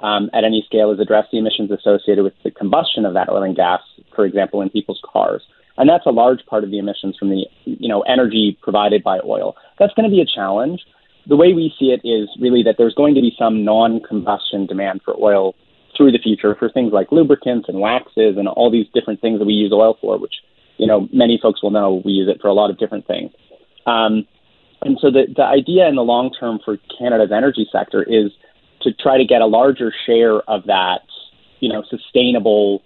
[0.02, 3.44] um, at any scale is address the emissions associated with the combustion of that oil
[3.44, 3.80] and gas,
[4.14, 5.42] for example, in people's cars.
[5.78, 9.20] And that's a large part of the emissions from the you know energy provided by
[9.24, 9.54] oil.
[9.78, 10.80] That's going to be a challenge
[11.26, 15.00] the way we see it is really that there's going to be some non-combustion demand
[15.04, 15.54] for oil
[15.96, 19.46] through the future for things like lubricants and waxes and all these different things that
[19.46, 20.34] we use oil for, which
[20.76, 23.32] you know many folks will know we use it for a lot of different things.
[23.86, 24.26] Um,
[24.82, 28.30] and so the the idea in the long term for Canada's energy sector is
[28.82, 31.00] to try to get a larger share of that,
[31.60, 32.82] you know, sustainable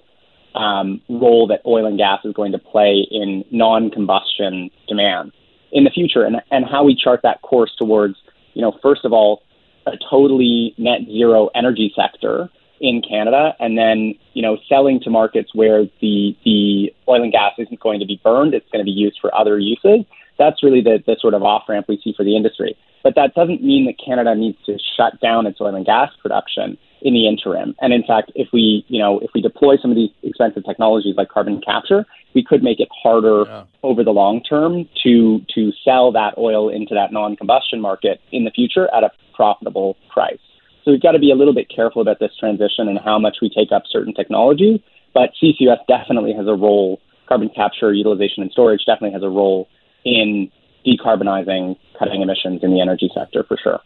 [0.54, 5.32] um, role that oil and gas is going to play in non-combustion demand
[5.72, 8.16] in the future, and and how we chart that course towards
[8.54, 9.42] you know, first of all,
[9.86, 12.48] a totally net zero energy sector
[12.80, 17.52] in Canada, and then you know, selling to markets where the the oil and gas
[17.58, 20.04] isn't going to be burned; it's going to be used for other uses.
[20.38, 22.76] That's really the the sort of off ramp we see for the industry.
[23.02, 26.76] But that doesn't mean that Canada needs to shut down its oil and gas production
[27.02, 27.74] in the interim.
[27.80, 31.14] And in fact, if we, you know, if we deploy some of these expensive technologies
[31.16, 33.64] like carbon capture, we could make it harder yeah.
[33.82, 38.50] over the long term to to sell that oil into that non-combustion market in the
[38.50, 40.38] future at a profitable price.
[40.84, 43.38] So we've got to be a little bit careful about this transition and how much
[43.42, 44.80] we take up certain technologies.
[45.12, 47.00] But CCUS definitely has a role.
[47.26, 49.68] Carbon capture, utilization, and storage definitely has a role
[50.04, 50.50] in
[50.86, 53.80] decarbonizing, cutting emissions in the energy sector for sure.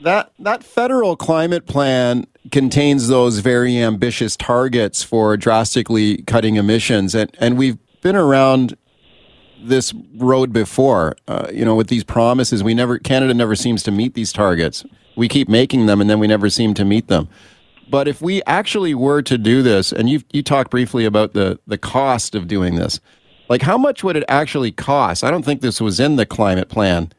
[0.00, 7.34] That that federal climate plan contains those very ambitious targets for drastically cutting emissions, and
[7.40, 8.76] and we've been around
[9.60, 11.16] this road before.
[11.26, 14.84] Uh, you know, with these promises, we never Canada never seems to meet these targets.
[15.16, 17.28] We keep making them, and then we never seem to meet them.
[17.90, 21.58] But if we actually were to do this, and you you talked briefly about the
[21.66, 23.00] the cost of doing this,
[23.48, 25.24] like how much would it actually cost?
[25.24, 27.12] I don't think this was in the climate plan,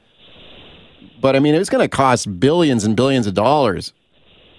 [1.21, 3.93] but I mean it's going to cost billions and billions of dollars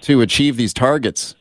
[0.03, 1.35] to achieve these targets.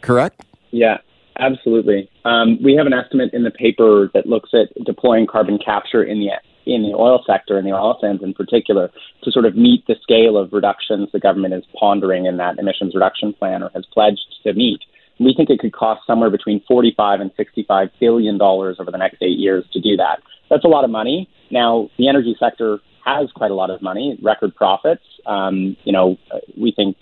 [0.00, 0.44] Correct?
[0.70, 0.98] Yeah,
[1.38, 2.10] absolutely.
[2.24, 6.20] Um, we have an estimate in the paper that looks at deploying carbon capture in
[6.20, 6.30] the
[6.66, 8.90] in the oil sector and the oil sands in particular
[9.22, 12.94] to sort of meet the scale of reductions the government is pondering in that emissions
[12.94, 14.80] reduction plan or has pledged to meet.
[15.20, 19.22] We think it could cost somewhere between 45 and 65 billion dollars over the next
[19.22, 20.20] eight years to do that.
[20.50, 21.28] That's a lot of money.
[21.50, 25.04] Now, the energy sector has quite a lot of money, record profits.
[25.26, 26.16] Um, you know,
[26.56, 26.96] we think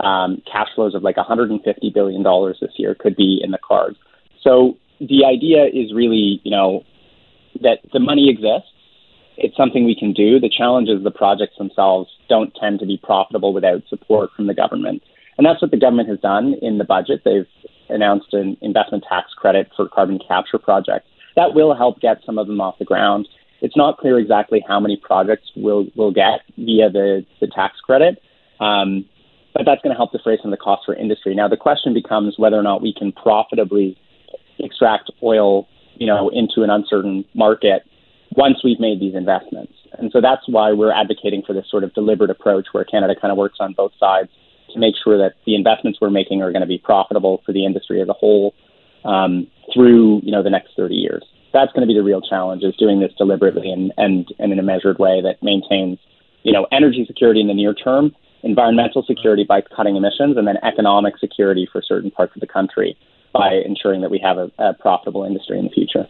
[0.00, 3.96] um, cash flows of like 150 billion dollars this year could be in the cards.
[4.42, 6.84] So the idea is really, you know,
[7.62, 8.70] that the money exists.
[9.36, 10.38] It's something we can do.
[10.38, 14.54] The challenge is the projects themselves don't tend to be profitable without support from the
[14.54, 15.02] government.
[15.36, 17.22] And that's what the government has done in the budget.
[17.24, 17.46] They've
[17.88, 21.08] announced an investment tax credit for carbon capture projects.
[21.34, 23.26] That will help get some of them off the ground.
[23.64, 28.20] It's not clear exactly how many projects we'll, we'll get via the, the tax credit.
[28.60, 29.06] Um,
[29.54, 31.34] but that's going to help defray some of the costs for industry.
[31.34, 33.96] Now, the question becomes whether or not we can profitably
[34.58, 37.86] extract oil, you know, into an uncertain market
[38.36, 39.72] once we've made these investments.
[39.96, 43.32] And so that's why we're advocating for this sort of deliberate approach where Canada kind
[43.32, 44.28] of works on both sides
[44.74, 47.64] to make sure that the investments we're making are going to be profitable for the
[47.64, 48.54] industry as a whole
[49.06, 51.24] um, through, you know, the next 30 years.
[51.54, 54.58] That's going to be the real challenge is doing this deliberately and, and, and in
[54.58, 55.98] a measured way that maintains,
[56.42, 58.14] you know, energy security in the near term
[58.44, 62.96] environmental security by cutting emissions, and then economic security for certain parts of the country
[63.32, 66.06] by ensuring that we have a, a profitable industry in the future.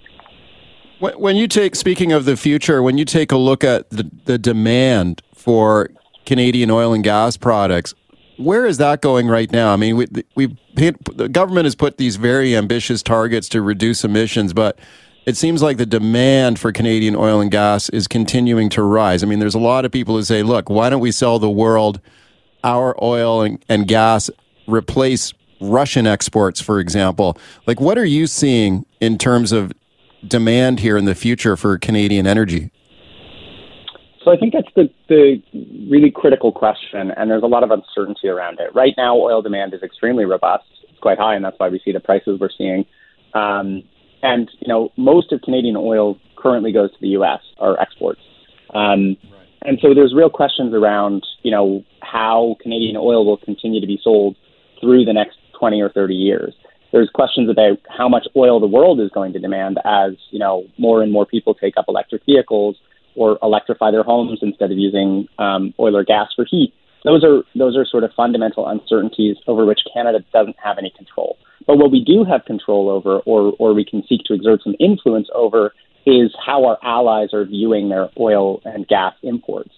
[0.99, 4.39] When you take, speaking of the future, when you take a look at the, the
[4.39, 5.91] demand for
[6.27, 7.95] Canadian oil and gas products,
[8.37, 9.73] where is that going right now?
[9.73, 14.53] I mean, we, we the government has put these very ambitious targets to reduce emissions,
[14.53, 14.79] but
[15.27, 19.23] it seems like the demand for Canadian oil and gas is continuing to rise.
[19.23, 21.51] I mean, there's a lot of people who say, look, why don't we sell the
[21.51, 22.01] world
[22.63, 24.31] our oil and, and gas
[24.67, 27.39] replace Russian exports, for example.
[27.67, 29.73] Like, what are you seeing in terms of
[30.27, 32.71] demand here in the future for Canadian energy?
[34.25, 35.43] So I think that's the, the
[35.91, 38.75] really critical question, and there's a lot of uncertainty around it.
[38.75, 40.65] Right now, oil demand is extremely robust.
[40.89, 42.87] It's quite high, and that's why we see the prices we're seeing.
[43.35, 43.83] Um,
[44.25, 47.41] and you know, most of Canadian oil currently goes to the U.S.
[47.59, 48.21] or exports.
[48.75, 49.17] Um,
[49.63, 54.01] and so there's real questions around, you know, how Canadian oil will continue to be
[54.03, 54.37] sold
[54.81, 56.55] through the next 20 or 30 years.
[56.91, 60.65] There's questions about how much oil the world is going to demand as, you know,
[60.79, 62.77] more and more people take up electric vehicles
[63.17, 66.73] or electrify their homes instead of using um, oil or gas for heat.
[67.05, 71.37] Those are those are sort of fundamental uncertainties over which Canada doesn't have any control.
[71.67, 74.75] But what we do have control over, or or we can seek to exert some
[74.79, 75.75] influence over,
[76.07, 79.71] is how our allies are viewing their oil and gas imports.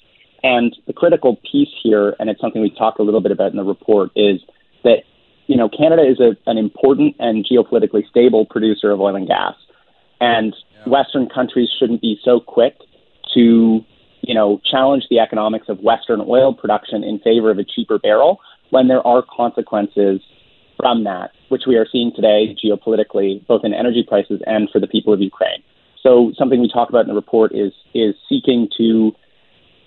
[0.42, 3.56] And the critical piece here, and it's something we talk a little bit about in
[3.56, 4.40] the report, is
[4.84, 5.04] that
[5.46, 9.54] you know Canada is a, an important and geopolitically stable producer of oil and gas,
[10.20, 10.92] and yeah.
[10.92, 12.76] Western countries shouldn't be so quick
[13.34, 13.84] to
[14.22, 18.40] you know challenge the economics of Western oil production in favor of a cheaper barrel
[18.70, 20.20] when there are consequences
[20.76, 24.86] from that, which we are seeing today geopolitically, both in energy prices and for the
[24.86, 25.62] people of Ukraine.
[26.02, 29.12] So something we talk about in the report is is seeking to,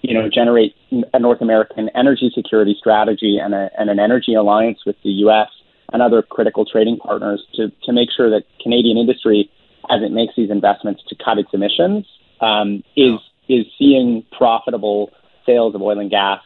[0.02, 0.76] you know, generate
[1.14, 5.48] a North American energy security strategy and, a, and an energy alliance with the U.S.
[5.94, 9.50] and other critical trading partners to to make sure that Canadian industry,
[9.90, 12.06] as it makes these investments to cut its emissions,
[12.42, 15.12] um, is is seeing profitable
[15.46, 16.42] sales of oil and gas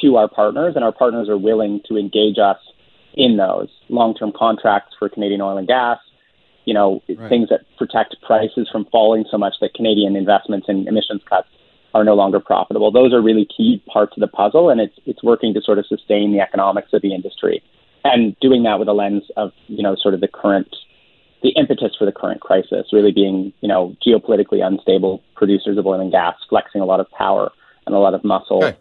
[0.00, 2.56] to our partners, and our partners are willing to engage us
[3.18, 5.98] in those long-term contracts for Canadian oil and gas,
[6.64, 7.28] you know, right.
[7.28, 11.48] things that protect prices from falling so much that Canadian investments in emissions cuts
[11.94, 12.92] are no longer profitable.
[12.92, 15.86] Those are really key parts of the puzzle, and it's it's working to sort of
[15.86, 17.62] sustain the economics of the industry,
[18.04, 20.68] and doing that with a lens of you know sort of the current,
[21.42, 26.00] the impetus for the current crisis, really being you know geopolitically unstable producers of oil
[26.00, 27.50] and gas, flexing a lot of power
[27.86, 28.76] and a lot of muscle okay.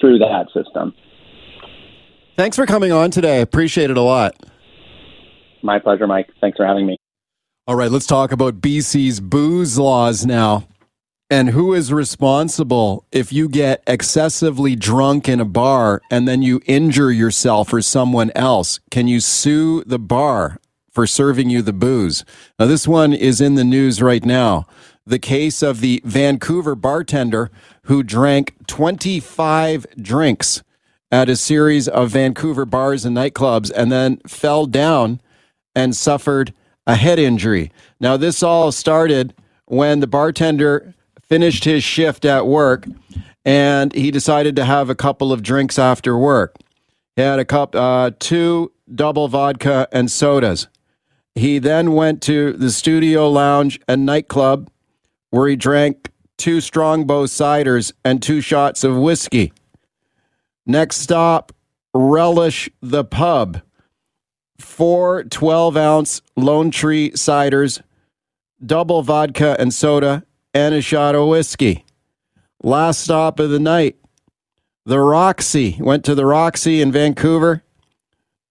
[0.00, 0.92] through that system.
[2.40, 3.36] Thanks for coming on today.
[3.36, 4.34] I appreciate it a lot.
[5.62, 6.30] My pleasure, Mike.
[6.40, 6.96] Thanks for having me.
[7.66, 10.66] All right, let's talk about BC's booze laws now.
[11.28, 16.62] And who is responsible if you get excessively drunk in a bar and then you
[16.64, 18.80] injure yourself or someone else?
[18.90, 20.56] Can you sue the bar
[20.90, 22.24] for serving you the booze?
[22.58, 24.64] Now, this one is in the news right now.
[25.04, 27.50] The case of the Vancouver bartender
[27.82, 30.62] who drank 25 drinks
[31.10, 35.20] at a series of Vancouver bars and nightclubs and then fell down
[35.74, 36.54] and suffered
[36.86, 37.70] a head injury.
[37.98, 39.34] Now, this all started
[39.66, 42.86] when the bartender finished his shift at work
[43.44, 46.56] and he decided to have a couple of drinks after work.
[47.16, 50.68] He had a cup, uh, two double vodka and sodas.
[51.34, 54.70] He then went to the studio lounge and nightclub
[55.30, 59.52] where he drank two Strongbow ciders and two shots of whiskey.
[60.70, 61.50] Next stop,
[61.92, 63.60] Relish the Pub.
[64.56, 67.82] Four 12 ounce Lone Tree ciders,
[68.64, 70.22] double vodka and soda,
[70.54, 71.84] and a shot of whiskey.
[72.62, 73.96] Last stop of the night,
[74.86, 75.76] the Roxy.
[75.80, 77.64] Went to the Roxy in Vancouver.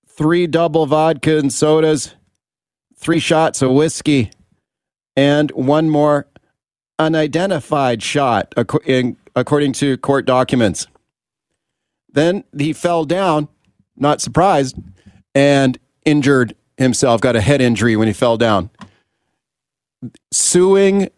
[0.06, 2.16] Three double vodka and sodas,
[2.98, 4.32] three shots of whiskey,
[5.16, 6.28] and one more
[7.00, 10.86] unidentified shot, according to court documents.
[12.12, 13.48] Then he fell down,
[13.96, 14.78] not surprised,
[15.36, 18.70] and injured himself, got a head injury when he fell down.
[20.32, 21.10] Suing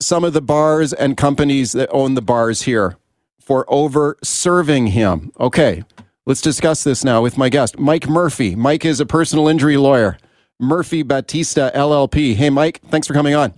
[0.00, 2.96] some of the bars and companies that own the bars here
[3.40, 5.32] for over serving him.
[5.40, 5.84] Okay,
[6.26, 8.54] let's discuss this now with my guest, Mike Murphy.
[8.54, 10.18] Mike is a personal injury lawyer,
[10.60, 12.34] Murphy Battista LLP.
[12.34, 13.52] Hey, Mike, thanks for coming on.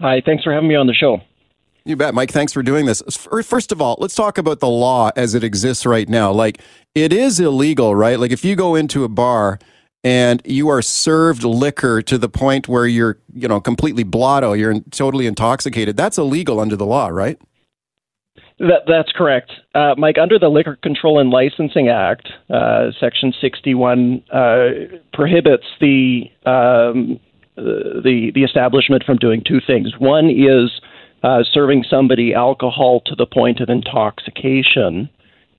[0.00, 1.20] Hi, thanks for having me on the show.
[1.84, 2.30] You bet, Mike.
[2.30, 3.02] Thanks for doing this.
[3.10, 6.30] First of all, let's talk about the law as it exists right now.
[6.30, 6.60] Like,
[6.94, 8.18] it is illegal, right?
[8.18, 9.58] Like, if you go into a bar
[10.04, 14.80] and you are served liquor to the point where you're, you know, completely blotto, you're
[14.90, 17.40] totally intoxicated, that's illegal under the law, right?
[18.58, 19.52] That, that's correct.
[19.74, 24.68] Uh, Mike, under the Liquor Control and Licensing Act, uh, Section 61 uh,
[25.12, 27.20] prohibits the, um,
[27.56, 29.92] the, the establishment from doing two things.
[29.98, 30.70] One is
[31.22, 35.08] uh, serving somebody alcohol to the point of intoxication,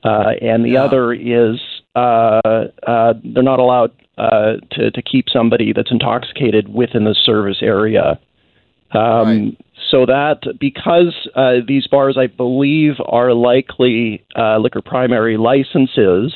[0.03, 0.83] uh, and the yeah.
[0.83, 1.59] other is
[1.95, 2.39] uh,
[2.87, 8.19] uh, they're not allowed uh, to to keep somebody that's intoxicated within the service area.
[8.91, 9.57] Um, right.
[9.91, 16.33] So that because uh, these bars, I believe, are likely uh, liquor primary licenses,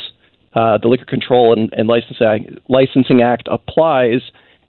[0.55, 4.21] uh, the Liquor Control and, and Licensing, Licensing Act applies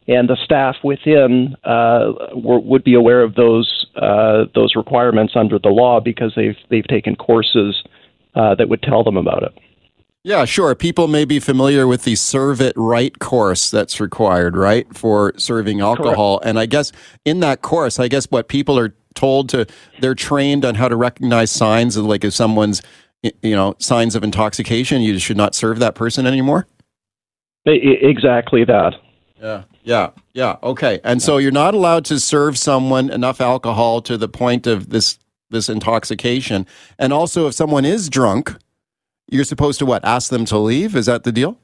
[0.06, 5.58] and the staff within uh, were, would be aware of those uh, those requirements under
[5.58, 7.82] the law because they've they've taken courses
[8.34, 9.52] uh, that would tell them about it.
[10.26, 10.74] Yeah, sure.
[10.74, 15.82] People may be familiar with the Serve It Right course that's required, right, for serving
[15.82, 16.38] alcohol.
[16.38, 16.48] Correct.
[16.48, 16.92] And I guess
[17.26, 19.66] in that course, I guess what people are told to,
[20.00, 22.80] they're trained on how to recognize signs of like if someone's,
[23.42, 26.66] you know, signs of intoxication, you should not serve that person anymore.
[27.66, 28.94] Exactly that.
[29.40, 29.64] Yeah.
[29.82, 30.10] Yeah.
[30.32, 30.56] Yeah.
[30.62, 31.00] Okay.
[31.04, 35.18] And so you're not allowed to serve someone enough alcohol to the point of this
[35.50, 36.66] this intoxication.
[36.98, 38.56] And also if someone is drunk,
[39.30, 40.04] you're supposed to what?
[40.04, 40.96] Ask them to leave?
[40.96, 41.58] Is that the deal?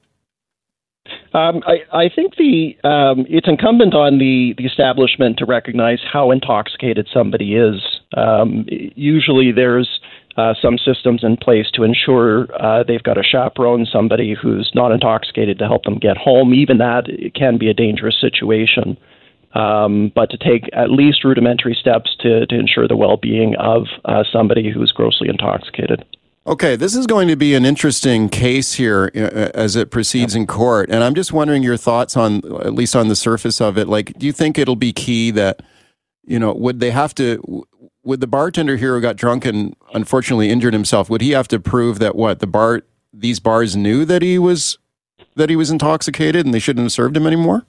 [1.32, 6.30] Um, I, I, think the um, it's incumbent on the, the establishment to recognize how
[6.30, 7.80] intoxicated somebody is.
[8.16, 10.00] Um, usually, there's
[10.36, 14.92] uh, some systems in place to ensure uh, they've got a chaperone, somebody who's not
[14.92, 16.54] intoxicated to help them get home.
[16.54, 17.04] Even that
[17.34, 18.96] can be a dangerous situation.
[19.52, 23.88] Um, but to take at least rudimentary steps to, to ensure the well being of
[24.04, 26.04] uh, somebody who's grossly intoxicated.
[26.46, 30.46] Okay, this is going to be an interesting case here uh, as it proceeds in
[30.46, 30.88] court.
[30.90, 33.88] And I'm just wondering your thoughts on, at least on the surface of it.
[33.88, 35.62] Like, do you think it'll be key that,
[36.24, 37.66] you know, would they have to,
[38.02, 41.60] would the bartender here who got drunk and unfortunately injured himself, would he have to
[41.60, 42.82] prove that what the bar
[43.12, 44.78] these bars knew that he was
[45.36, 47.66] that he was intoxicated and they shouldn't have served him anymore?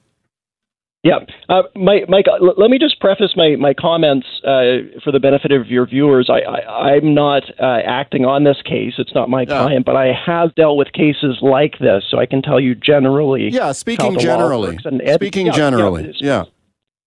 [1.03, 1.17] Yeah,
[1.49, 2.07] uh, Mike.
[2.09, 5.87] Mike l- let me just preface my my comments uh, for the benefit of your
[5.87, 6.29] viewers.
[6.29, 8.93] I, I am not uh, acting on this case.
[8.99, 9.63] It's not my yeah.
[9.63, 13.49] client, but I have dealt with cases like this, so I can tell you generally.
[13.49, 14.77] Yeah, speaking generally.
[14.85, 16.13] And, and, speaking yeah, generally.
[16.19, 16.43] Yeah.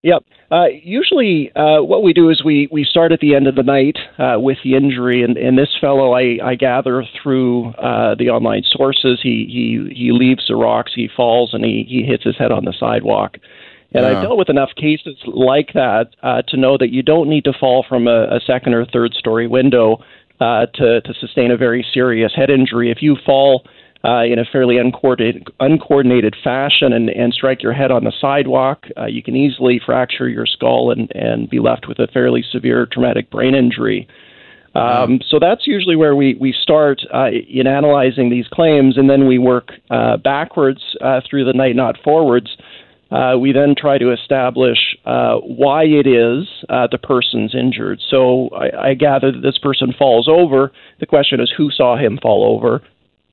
[0.03, 0.25] Yep.
[0.51, 3.63] Uh, usually, uh, what we do is we, we start at the end of the
[3.63, 8.31] night uh, with the injury, and, and this fellow, I, I gather through uh, the
[8.31, 12.37] online sources, he, he, he leaves the Roxy, he falls, and he, he hits his
[12.37, 13.39] head on the sidewalk.
[13.93, 14.19] And yeah.
[14.19, 17.53] I've dealt with enough cases like that uh, to know that you don't need to
[17.59, 20.05] fall from a, a second or third story window
[20.41, 22.91] uh, to, to sustain a very serious head injury.
[22.91, 23.65] If you fall
[24.05, 28.85] uh, in a fairly uncoordinated, uncoordinated fashion and, and strike your head on the sidewalk,
[28.99, 32.87] uh, you can easily fracture your skull and, and be left with a fairly severe
[32.87, 34.07] traumatic brain injury.
[34.75, 39.27] Um, so that's usually where we, we start uh, in analyzing these claims, and then
[39.27, 42.57] we work uh, backwards uh, through the night, not forwards.
[43.11, 48.01] Uh, we then try to establish uh, why it is uh, the person's injured.
[48.11, 50.73] So I, I, gather that this person falls over.
[50.99, 52.83] The question is who saw him fall over?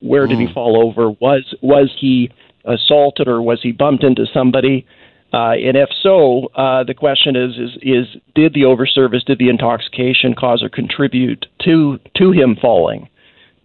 [0.02, 0.52] Where did he hmm.
[0.52, 1.10] fall over?
[1.10, 2.30] Was was he
[2.64, 4.86] assaulted or was he bumped into somebody?
[5.32, 9.48] Uh, and if so, uh, the question is, is is did the overservice, did the
[9.48, 13.08] intoxication cause or contribute to to him falling?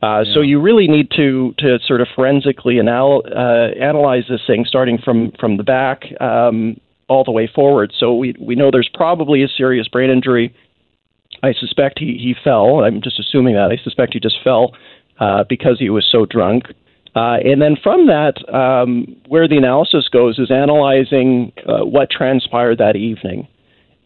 [0.02, 0.34] Uh, yeah.
[0.34, 4.98] So you really need to to sort of forensically anal- uh, analyze this thing, starting
[4.98, 6.80] from from the back um,
[7.10, 7.92] all the way forward.
[8.00, 10.56] So we we know there's probably a serious brain injury.
[11.44, 12.84] I suspect he he fell.
[12.84, 13.72] I'm just assuming that.
[13.72, 14.74] I suspect he just fell
[15.20, 16.66] uh, because he was so drunk.
[17.16, 22.78] Uh, and then from that, um, where the analysis goes is analyzing uh, what transpired
[22.78, 23.48] that evening.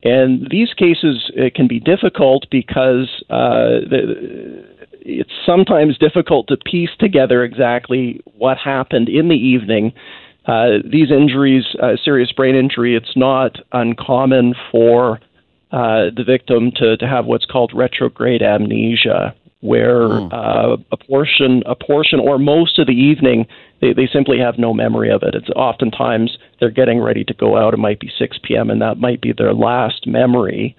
[0.04, 4.66] And these cases can be difficult because the,
[5.02, 9.94] it's sometimes difficult to piece together exactly what happened in the evening.
[10.46, 15.20] Uh, these injuries, uh, serious brain injury, it's not uncommon for
[15.72, 20.34] uh, the victim to, to have what's called retrograde amnesia, where mm.
[20.34, 23.46] uh, a portion, a portion, or most of the evening,
[23.80, 25.36] they, they simply have no memory of it.
[25.36, 27.74] It's oftentimes they're getting ready to go out.
[27.74, 28.70] It might be 6 p.m.
[28.70, 30.76] and that might be their last memory.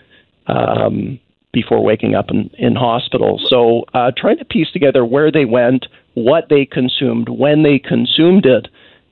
[0.46, 1.20] Um,
[1.52, 3.40] before waking up in, in hospital.
[3.48, 8.46] So uh, trying to piece together where they went, what they consumed, when they consumed
[8.46, 8.68] it,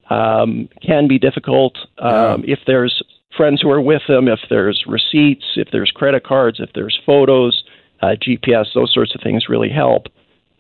[0.09, 1.77] um, can be difficult.
[1.99, 2.55] Um, yeah.
[2.55, 3.03] If there's
[3.37, 7.63] friends who are with them, if there's receipts, if there's credit cards, if there's photos,
[8.03, 10.07] uh, GPS, those sorts of things really help.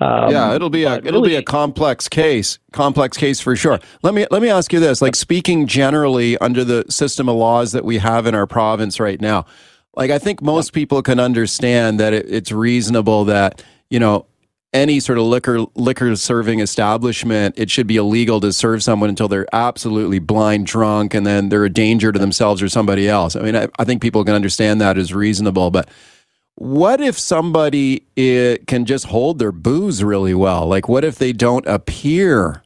[0.00, 3.78] Um, yeah, it'll be a it'll really, be a complex case, complex case for sure.
[4.02, 7.72] Let me let me ask you this: like speaking generally under the system of laws
[7.72, 9.44] that we have in our province right now,
[9.94, 14.24] like I think most people can understand that it, it's reasonable that you know
[14.72, 19.28] any sort of liquor liquor serving establishment, it should be illegal to serve someone until
[19.28, 23.34] they're absolutely blind drunk and then they're a danger to themselves or somebody else.
[23.34, 25.88] I mean, I, I think people can understand that as reasonable, but
[26.60, 28.00] what if somebody
[28.66, 30.66] can just hold their booze really well?
[30.66, 32.62] Like, what if they don't appear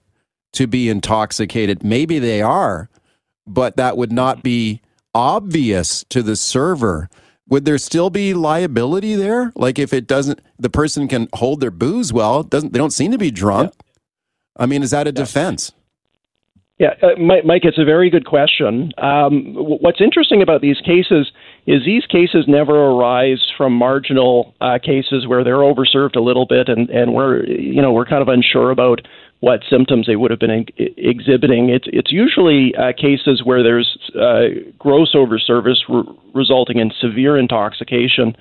[0.54, 1.84] to be intoxicated?
[1.84, 2.90] Maybe they are,
[3.46, 4.80] but that would not be
[5.14, 7.08] obvious to the server,
[7.48, 9.52] would there still be liability there?
[9.54, 12.42] Like if it doesn't, the person can hold their booze well.
[12.42, 13.72] Doesn't they don't seem to be drunk?
[13.76, 13.92] Yeah.
[14.56, 15.70] I mean, is that a defense?
[16.80, 18.92] Yeah, uh, Mike, it's a very good question.
[18.98, 21.30] Um, what's interesting about these cases
[21.66, 26.68] is these cases never arise from marginal uh, cases where they're overserved a little bit,
[26.68, 29.00] and and we're you know we're kind of unsure about
[29.40, 31.70] what symptoms they would have been exhibiting.
[31.70, 36.04] It's it's usually uh, cases where there's uh, gross overservice re-
[36.34, 38.36] resulting in severe intoxication.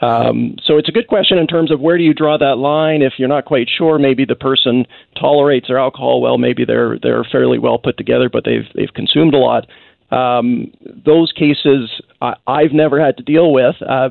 [0.00, 3.02] Um, so it's a good question in terms of where do you draw that line?
[3.02, 4.86] If you're not quite sure, maybe the person
[5.18, 9.34] tolerates their alcohol well, maybe they're they're fairly well put together, but they've they've consumed
[9.34, 9.66] a lot.
[10.10, 10.72] Um,
[11.04, 11.90] those cases
[12.20, 13.76] I, I've never had to deal with.
[13.82, 14.10] Uh,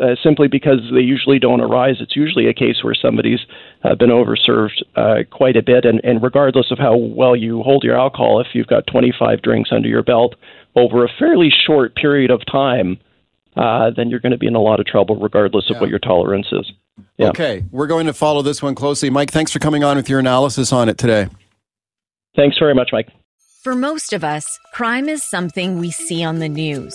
[0.00, 1.96] uh, simply because they usually don't arise.
[1.98, 3.40] It's usually a case where somebody's
[3.82, 7.82] uh, been overserved uh, quite a bit, and, and regardless of how well you hold
[7.82, 10.36] your alcohol, if you've got 25 drinks under your belt
[10.76, 12.98] over a fairly short period of time,
[13.56, 15.76] uh, then you're going to be in a lot of trouble, regardless yeah.
[15.76, 16.70] of what your tolerance is.
[17.16, 17.30] Yeah.
[17.30, 19.10] Okay, we're going to follow this one closely.
[19.10, 21.28] Mike, thanks for coming on with your analysis on it today.
[22.36, 23.08] Thanks very much, Mike.
[23.64, 26.94] For most of us, crime is something we see on the news.